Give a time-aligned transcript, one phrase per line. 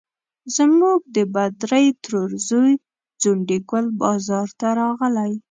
[0.57, 2.73] زموږ د بدرۍ ترور زوی
[3.21, 5.31] ځونډي ګل بازار ته راغلی.